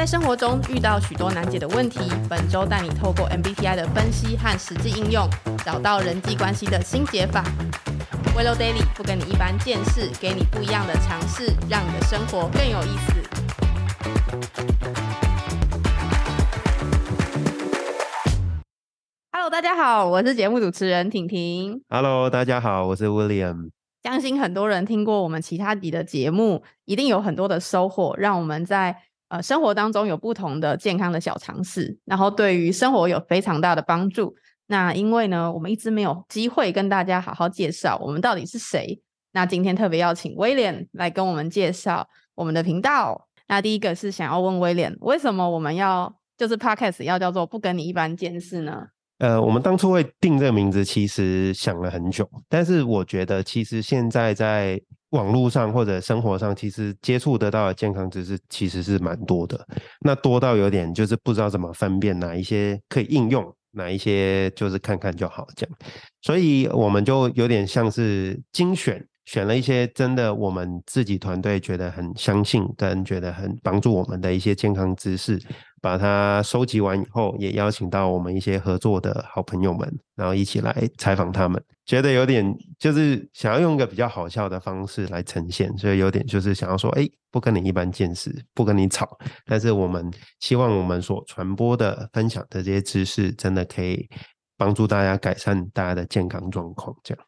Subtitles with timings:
[0.00, 5.28] 在生活中遇到许多难解的问题，本周带你透过 MBTI 的分析和实际应用，
[5.62, 7.44] 找到人际关系的新解法。
[8.34, 13.12] Willow Daily 不跟你一般见识，给你不一样的尝试，让你的生活更有意思。
[19.32, 21.82] Hello，大家好，我是节目主持人婷婷。
[21.90, 23.68] Hello，大家好，我是 William。
[24.02, 28.96] 相信很多人听过我们其他集的节目，一定有很多的收获，让我们在
[29.30, 34.34] 呃生活当中有不同的健康的小尝试，然后对于生活有非常大的帮助。
[34.66, 39.00] 那因为呢，我们一直没有机会跟大家好好介绍我们到底是谁。
[39.32, 43.28] 那今天特别邀请威廉来跟我们介绍我们的频道。
[43.48, 48.86] 那第一个是想要问威廉，为什么我们要就是 Podcast 要叫做不跟你一般见识呢？
[49.18, 59.66] 呃，我们当初会定这个名字，其实想了很久，但是我觉得其实现在在网络上或者生活上，其实接触得到的健康知识其实是蛮多的。
[60.00, 65.76] 那多到有点就是不知道怎么分辨哪一些可以应用，哪一些就是看看就好这样。
[66.22, 69.04] 所以我们就有点像是精选。
[69.26, 75.40] 选了一些真的我们自己团队觉得很相信跟觉得很帮助我们的一些健康知识，
[75.80, 81.62] 把它收集完以后，也邀请到我们一些合作的好朋友们，然后一起来采访他们。
[81.90, 94.08] 觉得有点就是想要用一个比较好笑的方式来呈现，所以有点就是想要说，哎，不跟你一般见识，不跟你吵，但是我们希望我们所传播的、分享的这些知识，真的可以
[94.56, 97.24] 帮助大家改善大家的健康状况，这样。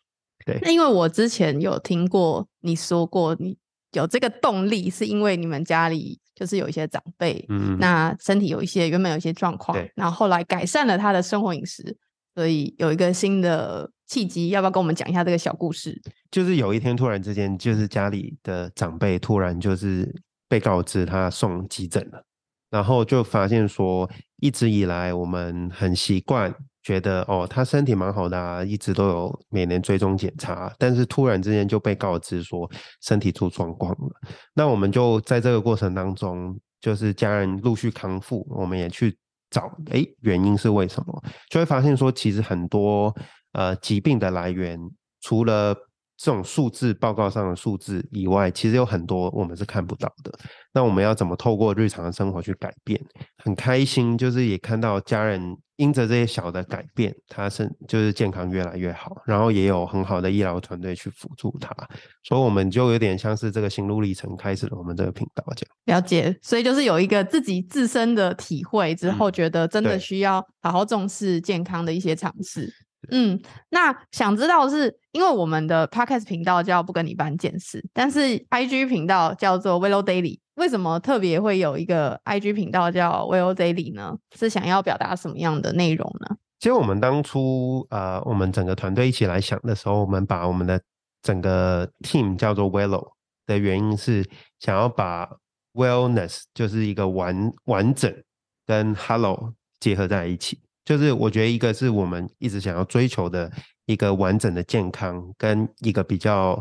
[0.47, 3.59] 对，那因为我之前有听过你说过，你
[3.95, 11.99] 有这个动力，是因为你们家里就是有一些长辈，嗯，那身体有一些原本有一些状况，然后后来改善了他的生活饮食，
[12.37, 15.99] 所以有一个新的契机，要不要跟我们讲一下这个小故事？
[16.31, 20.15] 就是有一天突然之间，就是家里的长辈突然就是
[20.51, 22.23] 被告知他送急诊了，
[22.69, 32.71] 然后就发现说，一直以来我们很习惯觉得哦，他身体蛮好的啊，一直都有每年追踪检查，但是突然之间就被告知说
[33.01, 34.11] 身体出状况了。
[34.53, 39.17] 那我们就在这个过程当中，就是家人陆续康复，我们也去
[39.49, 41.23] 找，诶，原因是为什么？
[41.49, 43.15] 就会发现说，其实很多
[43.53, 44.79] 呃疾病的来源，
[45.21, 45.75] 除了
[46.17, 50.33] 这种数字报告上的数字以外，其实有很多我们是看不到的。
[50.73, 53.01] 那我们要怎么透过日常的生活去改变？
[53.39, 61.75] 很开心，就是也看到家人因着这些小的改变，他是就是健康越来越好，然后也有很好的医疗团队去辅助他，
[62.23, 65.99] 所以我们就有点像是这个心路历程开始了我们这个频道这样。
[65.99, 72.63] 了解，所以就是有一个自己自身的体会之后，觉得真的需要好好重视健康的一些尝试。
[72.67, 72.73] 嗯，
[73.71, 84.17] 那想知道是因为我们的 podcast 频道叫不跟你一般见识，但是 IG 频道叫做 Willow Daily，为什么特别会有一个 IG 频道叫 Willow Daily 呢？
[84.37, 86.37] 是想要表达什么样的内容呢？
[86.61, 90.81] 其实我们当初呃，我们整个团队一起来想的时候，我们把我们的
[91.21, 93.05] 整个 team 叫做 Willow
[93.47, 94.25] 的原因是
[94.61, 95.29] 想要把
[95.75, 98.15] wellness 就是一个完完整
[98.65, 100.61] 跟 hello 结合在一起。
[100.85, 103.51] 就是我觉得一个是我们一直想要追求的
[103.87, 106.61] 一个完整的健康，跟一个比较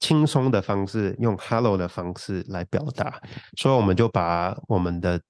[0.00, 3.20] 轻松的方式，用 hello 的方式来表达，
[3.56, 5.20] 所以我们就把我们的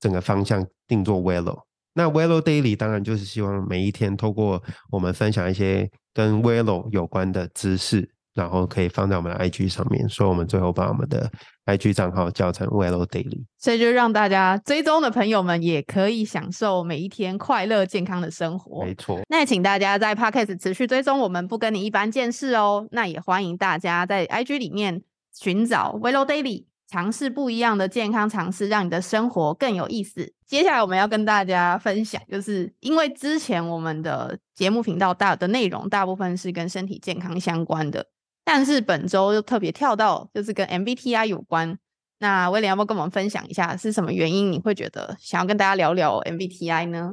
[0.00, 1.62] 整个方向定做 Wello。
[1.94, 11.28] 那 Wello Daily 当然就是希望每一天透过我们分享一些跟 Wello 有关的知识，然后可以放在我们的 IG 上面，所以我们最后把我们的
[11.64, 13.44] IG 账号叫成 Wello Daily。
[13.58, 18.84] 所以就让大家追踪的朋友们也可以享受每一天快乐健康的生活。
[18.84, 22.86] 没错，那也请大家在 Podcast 持续追踪我们，不跟你一般见识哦。
[22.90, 25.02] 那也欢迎大家在 IG 里面
[25.32, 30.34] 寻找 Willow Daily，尝试不一样的健康尝试，让你的生活更有意思。
[30.46, 38.06] 接下来我们要跟大家分享，就是因为之前我们的节目频道大的内容大部分是跟身体健康相关的，
[38.46, 41.76] 但是本周又特别跳到就是跟 MBTI 有关。
[42.20, 47.12] 那威廉要不要跟我们分享一下是什么原因你会觉得想要跟大家聊聊 MBTI 呢？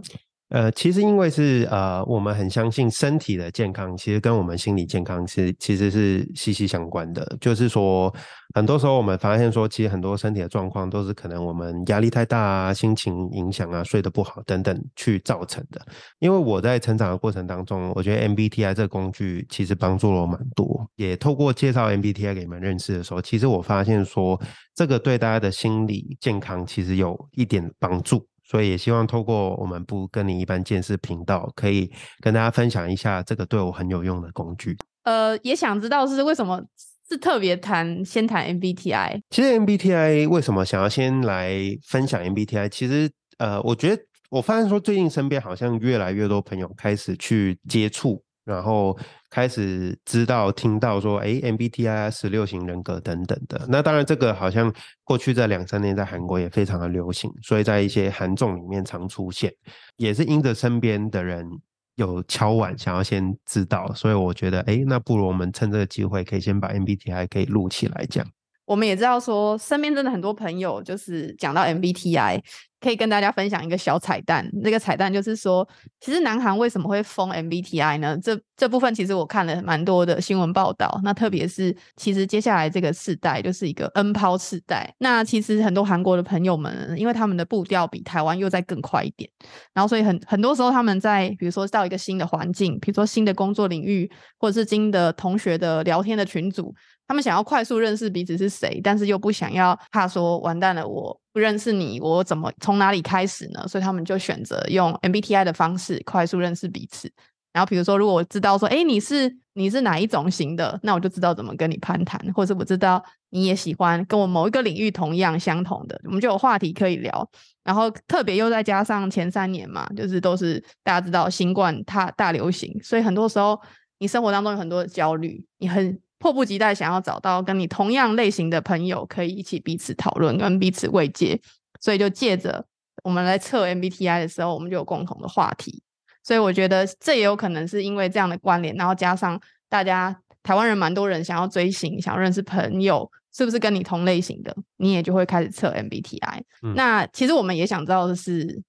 [0.53, 7.35] 呃，其实因为是呃，我们很相信身体的健康，其实跟我们心理健康是其实是息息相关的。
[7.41, 8.13] 就是说，
[8.53, 15.81] 很多时候我们发现说，其实很多身体的状况都是可能我们压力太大啊、心情影响啊、睡得不好等等去造成的。
[16.19, 20.87] 因为我在成长的过程当中，我觉得 MBTI 这个工具其实帮助了我蛮多。
[20.97, 24.39] 也透过介绍 MBTI 给你们认识的时候，其实我发现说，
[24.75, 28.23] 这个对大家的心理健康其实有一点帮助。
[28.53, 31.91] 所以也希望透过我们不跟你一般见识频道，可以
[32.21, 34.77] 跟大家分享一下这个对我很有用的工具。
[35.05, 36.61] 呃，也想知道是为什么
[37.09, 39.21] 是特别谈先谈 MBTI。
[39.31, 41.51] 其实 MBTI 为什么想要先来
[41.87, 42.69] 分享 MBTI？
[42.69, 43.09] 其实
[43.39, 48.22] 呃，我觉得我发现说最近身边好像越来越多朋友开始去接触。
[48.45, 48.97] 然后
[49.29, 53.65] 开始知道、听到说，哎，MBTI 十六型人格等等的。
[53.69, 54.73] 那当然，这个好像
[55.03, 59.53] 过去这两三年在韩国也非常的流行，所以在一些韩综里面常出现，
[59.97, 61.47] 也是因着身边的人
[61.95, 68.25] 有敲碗想要先知道，所以我觉得，哎，那不如我们趁这个机会，可以先把 MBTI 可以录起来讲。
[68.65, 72.41] 我们也知道说，身边真的很多朋友就是讲到 MBTI。
[72.83, 75.65] 可以跟大家分享一个小彩蛋，那个彩蛋就是说，
[76.01, 78.17] 其实南韩为什么会封 MBTI 呢？
[78.21, 80.99] 这这部分其实我看了蛮多的新闻报道。
[81.01, 84.93] 那特别是，其实接下来这个世代就是一个 N 抛世代。
[84.97, 89.29] 那其实很多韩国的朋友们，因为他们的步调比台湾又再更快一点，
[89.73, 96.75] 然后所以很很多时候他们在比如说到一个新的环境，比如说新的工作领域，或者是新的同学的聊天的群组。
[97.07, 103.67] 他们想要快速认识彼此是谁，但是又不想要怕说完蛋了，我不认识你，我怎么从哪里开始呢？
[103.67, 107.11] 所以他们就选择用 MBTI 的方式快速认识彼此。
[107.51, 117.29] 然后比如说，如果我知道说，哎，你是你是哪一种型的，那我就知道怎么跟你攀谈，或者我知道你也喜欢跟我某一个领域同样相同的，我们就有话题可以聊。
[117.63, 123.59] 然后特别又再加上前三年嘛，就是都是大家知道新冠它大流行，所以很多时候
[123.99, 125.99] 你生活当中有很多的焦虑，你很。
[126.23, 131.37] 迫不及待想要找到跟你同样类型的朋友，可以一起彼此讨论，跟彼此慰藉，
[131.81, 132.65] 所以就借着
[133.03, 135.83] 我们来测 MBTI 的时候，我们就有共同的话题。
[136.23, 139.37] 所以我觉得这也有可能是因为这样的关联，然后加上
[139.67, 146.41] 大家台湾人蛮多人想要追星，想要认识朋友，是不是跟你同类型的，你也就会开始测 MBTI。
[146.73, 148.63] 那其实我们也想知道的是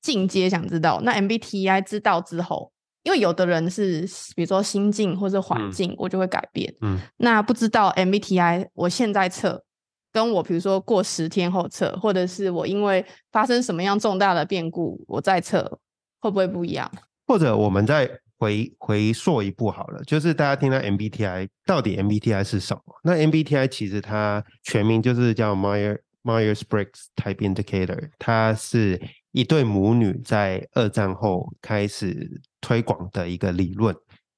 [0.00, 2.70] 进阶，想知道那 MBTI 知道之后。
[3.02, 4.02] 因为有的人是，
[4.36, 6.72] 比如说心境或者环境，我就会改变。
[6.82, 9.64] 嗯，那不知道 MBTI 我现在测，
[10.12, 13.02] 跟我比如说过十天后测，或者是我因为
[13.32, 15.80] 发生什么样重大的变故，我再测，
[16.20, 16.90] 会不会不一样？
[17.26, 22.82] 或者我们再回回溯一步好了，就是大家听到 MBTI 到底 MBTI 是什么？
[23.02, 29.00] 那 MBTI 其实它全名就是叫 Meyer Myers Briggs Type Indicator，它是
[29.32, 32.42] 一对母女在二战后开始。
[32.60, 33.94] 推广的一个理论，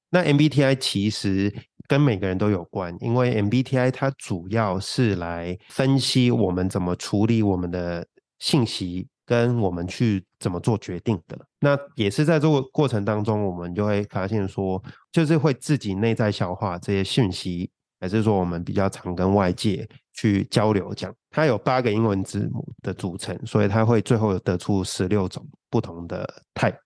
[0.09, 1.53] 那 MBTI 其实
[1.87, 8.05] 跟每个人都有关，因为 MBTI 它主要是来分析我们怎么处理我们的
[8.39, 11.37] 信息，跟我们去怎么做决定的。
[11.59, 14.81] 那也是在这个过程当中，我们就会发现说，
[15.11, 20.93] 就是会自己内在消化这些讯息，还是说我们比较常跟外界去交流。
[20.93, 26.77] 讲它有八个英文字母的组成，所以它会最后得出十六种不同的 type。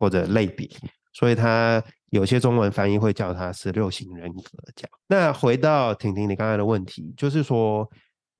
[0.00, 0.74] 或者类比，
[1.12, 4.42] 所以它有些中文翻译会叫它十六型人格。
[4.74, 7.88] 这样，那回到婷婷你刚才的问题，就是说，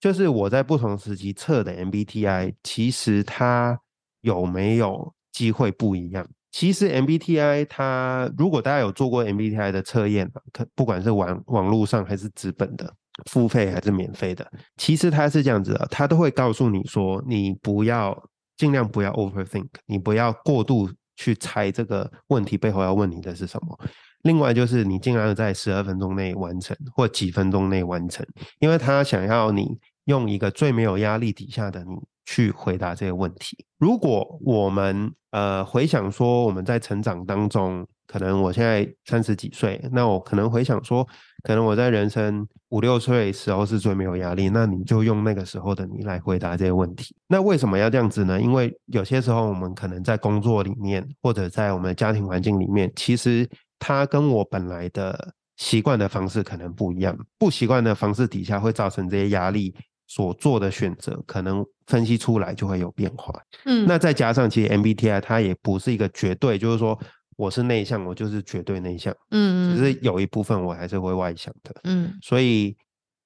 [0.01, 3.79] 就是我在不同时期测的 MBTI，其实它
[4.23, 6.27] 有没有机会不一样？
[6.51, 12.93] 其实 MBTI 它，如果大家有做过 MBTI 的测验，可不管是网网络上还是纸本的，
[13.31, 18.21] 付费还是免费的，其实它是这样子的，它都会告诉你说，你不要
[18.57, 20.91] 尽量不要 overthink，你不要过度。
[21.21, 23.79] 去猜这个问题背后要问你的是什么。
[24.23, 28.27] 另外就是你尽量在十二分钟内完成，或几分钟内完成，
[28.59, 33.65] 因为他想要你用一个最没有压力底下的你去回答这个问题。
[33.79, 37.87] 如果我们呃回想说我们在成长当中。
[38.11, 41.07] 可能我现在三十几岁，那我可能回想说，
[41.45, 47.15] 可能我在人生五六岁时候是最没有压力，那你就用那个时候的你来回答这些问题。
[47.29, 48.41] 那为什么要这样子呢？
[48.41, 53.49] 因为有些时候我们可能在工作里面，或者在我们的家庭环境里面，其实
[53.79, 59.73] 他跟我本来的习惯的方式可能不一样，不习惯的方式底下会造成这些压力，
[60.09, 63.33] 所做的选择可能分析出来就会有变化。
[63.67, 67.01] 嗯，那再加上其实 MBTI 它也不是一个绝对，就是说。
[67.41, 69.11] 我是内向，我就是绝对内向。
[69.31, 71.75] 嗯嗯，只是有一部分我还是会外向的。
[71.85, 72.77] 嗯，所以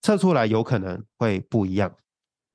[0.03, 1.93] 测出来有可能会不一样。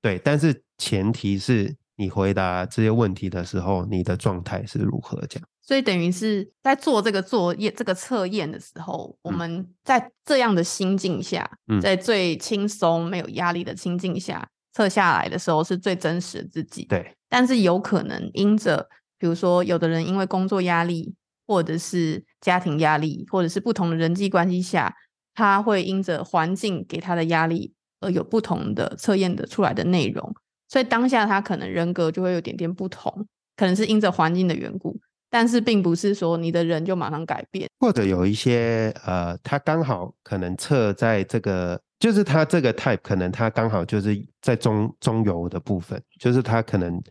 [0.02, 5.20] 对，但是前提是你回答这些问题的时候，你的状态是如何？
[5.28, 5.46] 这样。
[5.62, 11.46] 所以等于是在做这个作业、这个测验的时候，我们在这样的心境下，
[11.82, 16.86] 在最轻松、没有压力的心境下测下来的时候，是最真实的自己。
[16.86, 17.14] 对。
[17.28, 18.88] 但是有可能因着，
[19.18, 21.14] 比如说，有的人因为工作压力。
[21.50, 24.94] 或者是家庭压力，或者是不同的人际关系下，
[25.34, 30.32] 他会因着环境给他的压力而有不同的测验的出来的内容，
[30.68, 33.12] 所以当下他可能人格就会有点点不同，
[33.58, 34.96] 可能是因着环境的缘故，
[35.28, 47.02] 但是并不是说你的人就马上改变，或者有一些呃，他刚好可能测在这个就是他这个 type 可能他刚好就是在中中游的部分，就是他可能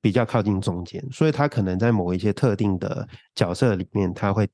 [0.00, 4.48] 比较靠近中间，所以他可能在某一些特定的角色里面，他会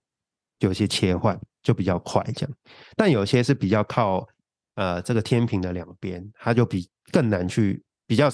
[0.58, 2.56] 有些切换就比较快这样。
[2.96, 4.26] 但有些是比较靠
[4.74, 8.28] 呃这个天平的两边，他就比更难去比较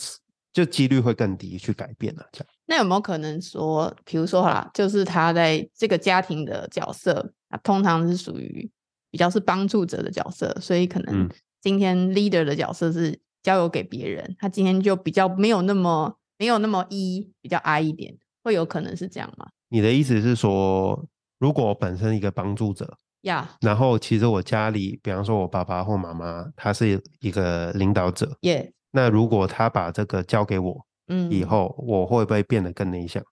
[0.52, 2.48] 就几率会更低去改变了这样。
[2.66, 8.70] 那有没有可能说，比如说啦，就是他在这个家庭的角色，啊，通常是属于
[9.10, 11.28] 比较是帮助者的角色，所以可能。
[11.60, 19.48] 今天 leader 的角色是交由给别人，他今天就比较没有那么没有那么 E，比较 I 一点，会有可能是这样吗？
[19.68, 21.06] 你的意思是说，
[21.38, 33.22] 如果我本身一个帮助者呀，然后其实我家里，比方说我爸爸或妈妈，他是一个领导者，耶，那如果他把这个交给我，嗯，以后我会不会变得更内向？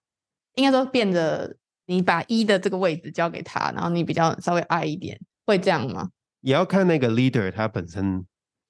[0.55, 6.09] 应该说变得你把一的这个位置交给他，然后你比较稍微 I 一点，会这样吗？
[6.41, 8.25] 也要看那个 leader 他本身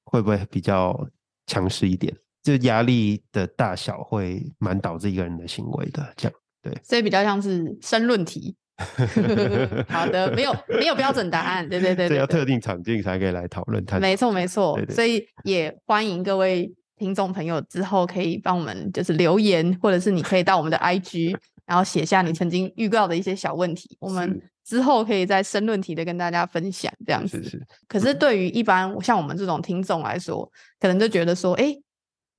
[0.06, 1.08] 会不会比较
[1.46, 2.16] 强势一点，
[2.48, 6.74] 就压力的大小会蛮导致一个人的行为的，这样对。
[6.82, 8.56] 所以比较像是申论题。
[9.90, 13.84] 好的，没有没有标准答案，对对对，这要特定场景才可以来讨论。
[14.00, 21.36] 没错没错，所以也欢迎各位听众朋友之后可以帮我们就是留言，或者是你可以到我们的 IG。
[21.66, 27.44] 然后写下你曾经预告的一些小问题，我们之后可以再申论题的跟大家分享这样子。
[27.44, 27.68] 是是。
[27.90, 30.50] 可是对于一般像我们这种听众来说，
[30.80, 31.76] 可能就觉得说，哎，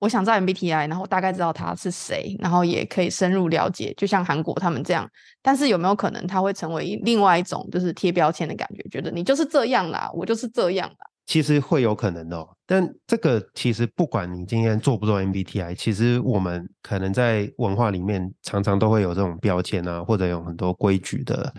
[0.00, 5.08] 我想知道 MBTI，然后大概知道他是谁，然后也可以深入了解，就像韩国他们这样。
[5.42, 10.96] 但是有没有可能他会成为另外一种就是贴标签的感觉，觉得你就是这样啦，我就是这样啦。
[11.26, 21.52] 其实会有可能的，但这个其实不管你今天做不做 MBTI，其实我们可能在文化里面常常都会有这种标签啊，或者有很多规矩的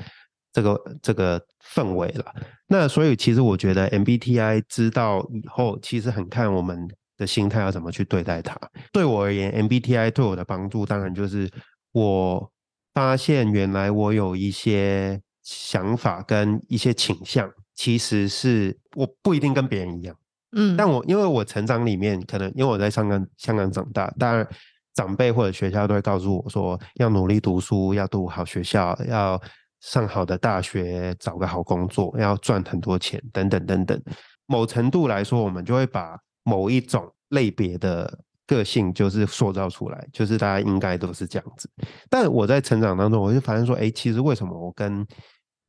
[0.51, 2.25] 这个这个氛围了。
[2.67, 6.87] 那所以其实我觉得 MBTI 知道以后，其实很看我们
[7.19, 8.57] 的心态要怎么去对待它。
[8.91, 11.47] 对我而言，MBTI 对我的帮助，当然就是
[11.91, 12.51] 我
[12.95, 17.47] 发现原来我有一些想法跟一些倾向。
[17.75, 20.13] 其实是我不一定跟别人一样，
[20.51, 24.45] 嗯，但我因为我成长里面可能因为我在香港香港长大，当然
[24.95, 29.41] 长辈或者学校都会告诉我说要努力读书，要读好学校，要
[29.79, 33.97] 上好的大学，找个好工作，要赚很多钱等等等等。
[34.45, 36.19] 某程度来说，我们就会把
[36.49, 41.69] 某一种类别的个性就是塑造出来，就是大家应该都是这样子。
[42.09, 45.05] 但我在成长当中，我就发现说，哎，其实为什么我跟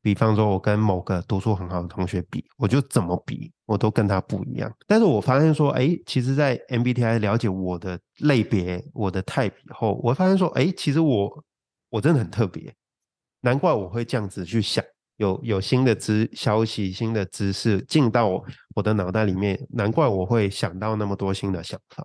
[0.01, 4.71] 比方说，我跟某个读书很好的同学比，我就怎么比，我都跟他不一样。
[4.87, 11.43] 但是我发现说，哎，其实，在 MBTI 了解我的类别、我的 type 以后，我发现说，哎，其实我
[11.91, 12.73] 我真的很特别，
[13.41, 14.83] 难怪我会这样子去想，
[15.21, 18.43] 有有新的知消息、新的知识进到
[18.75, 22.03] 我的脑袋里面，难怪我会想到那么多新的想法。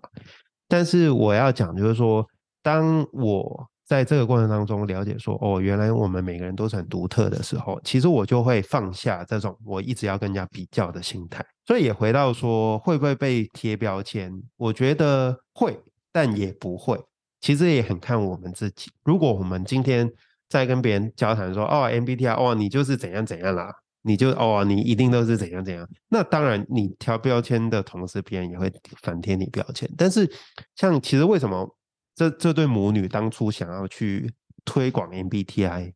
[0.69, 2.27] 但是我要讲，就是说，
[2.63, 11.43] 当我在这个过程当中了解说，哦，原来我们每个人都是很独特的时候，其实我就会放下这种我一直要跟人家比较的心态。
[11.67, 14.31] 所以也回到说，会不会被贴标签？
[14.59, 15.81] 我觉得会，
[16.13, 17.01] 但也不会。
[17.41, 18.91] 其实也很看我们自己。
[19.05, 20.11] 如果我们今天
[20.49, 25.89] 在跟别人交谈说，哦，MBTI，哦，你就是怎样怎样啦，你就哦，你一定都是怎样怎样。
[26.09, 28.73] 那当然，你挑标签的同时，别人也会
[29.03, 29.91] 反贴你标签。
[29.97, 30.31] 但是，
[30.75, 31.77] 像其实为什么？
[32.15, 34.33] 这这对母女当初想要去
[34.65, 35.93] 推广 MBTI，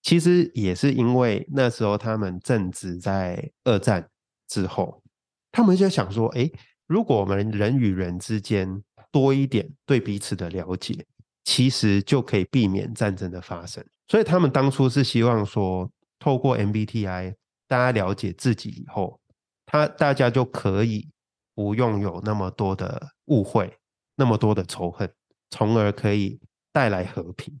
[0.00, 4.08] 其实也是因为那时候他们正值在二战
[4.46, 5.02] 之后，
[5.50, 6.48] 他们就想说：哎，
[6.86, 11.04] 如果我们人与人之间多一点对彼此的了解，
[11.46, 13.82] 其实就可以避免战争的发生。
[14.08, 15.88] 所以他们当初是希望说，
[16.18, 17.34] 透过 MBTI，
[17.68, 19.20] 大家了解自己以后，
[19.64, 21.08] 他大家就可以
[21.54, 23.78] 不用有那么多的误会，
[24.16, 25.08] 那么多的仇恨。
[25.48, 26.40] 从而可以
[26.72, 27.58] 带来和平。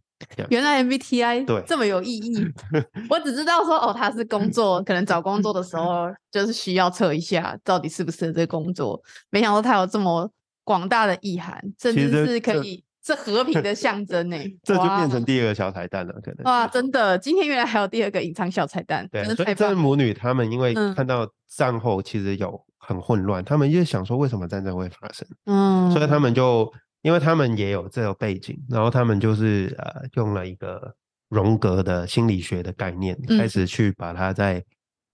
[0.48, 2.34] 原来 MBTI 对这么有意义，
[3.08, 9.00] 我只知道说哦，他是工作，可能找工作的时候就是需要测一下到底适不适合这个工作。
[9.30, 10.28] 没想到他有这么
[10.64, 14.36] 广大的意涵，甚至是可以是和平的象征呢。
[14.64, 19.08] 这就变成第二个小彩蛋了，可能哇，真的，今天原来还有第二个隐藏小彩蛋。
[19.10, 25.26] 对，所以这母女他们因为看到战后其实有很混乱，他们就想说为什么战争会发生？
[25.46, 26.70] 嗯，所以他们就。
[27.02, 30.92] 因为他们也有这个背景，然后他们就是呃用了一个
[31.28, 34.60] 荣格的心理学的概念，开始去把它在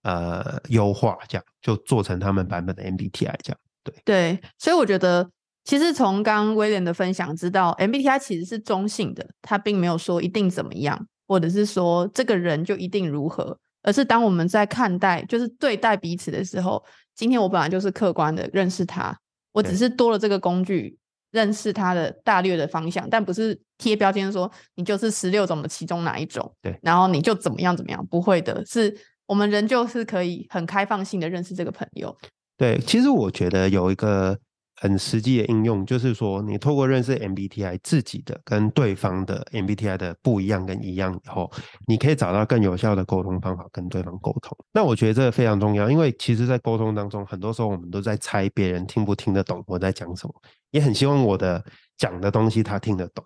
[0.01, 3.57] 呃优化，这样就做成他们版本的 MBTI 这样。
[3.83, 5.29] 对对，所以我觉得
[5.63, 13.57] 其实从刚威廉的分享知道，MBTI 其实是中性的，他并没有说一定怎么样，或者是说这个人就一定如何。
[13.85, 16.81] 而是当我们在看待，就是对待彼此的时候，
[17.15, 19.13] 今天我本来就是客观的认识他，
[19.51, 20.97] 我只是多了这个工具
[21.31, 26.79] 认识他的大略的方向，但不是贴标签说你就是十六种的其中哪一种，对。
[26.81, 32.15] 然后你就怎么样怎么样，不会的，是我们人就是可以很开放性的认识这个朋友，
[32.57, 34.39] 对，其实我觉得有一个
[34.83, 41.49] 很实际的应用，就是说你透过认识 MBTI 自己的跟对方的 MBTI 的不一样跟一样以后，
[41.87, 44.57] 你可以找到更有效的沟通方法跟对方沟通。
[44.73, 50.33] 那我觉得这个非常重要，因为其实在沟通当中，很多时候我们都在猜别人听不听得懂我在讲什么，
[50.71, 51.63] 也很希望我的
[51.97, 53.23] 讲的东西他听得懂。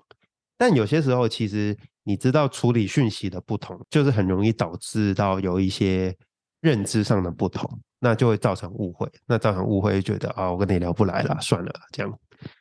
[0.60, 6.16] 但有些时候，其实你知道处理讯息的不同，就是很容易导致到有一些
[6.62, 7.68] 认知上的不同，
[8.00, 9.10] 那就会造成误会。
[9.26, 12.20] 那造成误会，就觉得啊，我跟你聊不来了，算了，这样。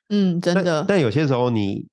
[0.09, 1.87] 嗯，真的，但有些时候你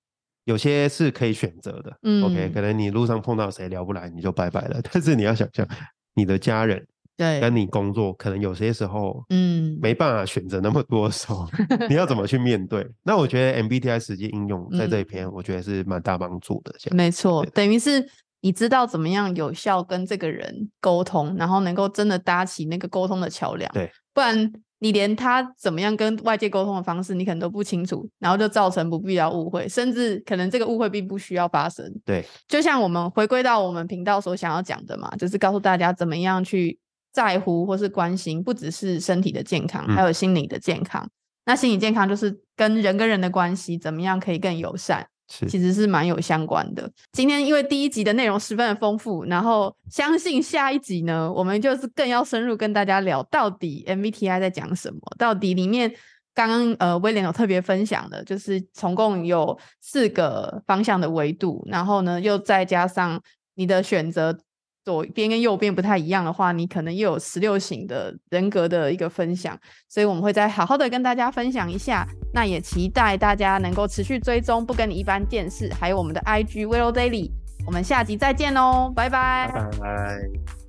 [0.45, 1.97] 有些是可以选择的。
[2.03, 4.79] 嗯 OK，嗯可能你路上碰到谁聊不来，你就拜拜了。
[4.91, 5.67] 但是你要想象，
[6.13, 6.85] 你的家人
[7.15, 11.47] 对，跟你工作，可能有些时候嗯，没办法选择那么多的时候，
[11.89, 12.87] 你要怎么去面对？
[13.03, 16.73] 那我觉得 MBTI 实际应用在这一篇，我觉得是蛮大帮助的。
[16.79, 18.07] 这样没错，等于是
[18.43, 23.71] 你知道怎么样有效跟这个人沟通，然后能够真的搭起那个沟通的桥梁。
[23.71, 31.89] 对，不然你连他怎么样跟外界沟通的方式，你可能都不清楚，然后就造成不必要误会，甚至可能这个误会并不需要发生。
[32.03, 36.77] 对就像我们回归到我们频道所想要讲的嘛，就是告诉大家怎么样去
[37.13, 41.09] 在乎或是关心，不只是身体的健康，嗯还有心理的健康。
[41.45, 45.07] 那心理健康就是跟人跟人的关系怎么样可以更友善。
[45.27, 46.89] 其实是蛮有相关的。
[47.11, 55.93] 今天因为第一集的内容十分的丰富，然后相信下一集呢，我们就是更要深入跟大家聊到底 MBTI 在讲什么，到底里面
[56.33, 63.21] 刚刚呃威廉有特别分享的，就是总共有四个方向的维度，然后呢又再加上
[63.55, 64.37] 你的选择。
[64.83, 72.05] 左边跟右边不太一样的话，你可能又有十六型的人格的一个分享，所以我们会再好好的跟大家分享一下。
[72.33, 77.31] 那也期待大家能够持续追踪不跟你一般见识，还有我们的 IG Willow Daily。
[77.65, 80.62] 我们下集再见喽，拜拜拜拜。